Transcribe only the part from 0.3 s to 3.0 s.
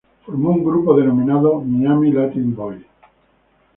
un grupo denominado "Miami Latin Boys".